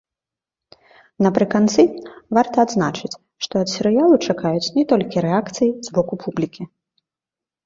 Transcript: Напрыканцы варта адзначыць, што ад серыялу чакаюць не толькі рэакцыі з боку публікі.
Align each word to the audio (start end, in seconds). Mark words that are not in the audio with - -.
Напрыканцы 1.25 1.81
варта 2.37 2.57
адзначыць, 2.67 3.11
што 3.47 3.53
ад 3.67 3.73
серыялу 3.75 4.15
чакаюць 4.27 4.73
не 4.79 4.87
толькі 4.95 5.25
рэакцыі 5.27 5.69
з 5.91 5.95
боку 6.01 6.13
публікі. 6.27 6.63